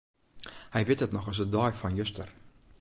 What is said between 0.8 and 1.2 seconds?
wit it